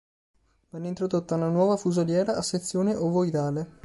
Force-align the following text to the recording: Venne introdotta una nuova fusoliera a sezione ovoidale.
Venne 0.71 0.87
introdotta 0.87 1.35
una 1.35 1.49
nuova 1.49 1.77
fusoliera 1.77 2.35
a 2.35 2.41
sezione 2.41 2.95
ovoidale. 2.95 3.69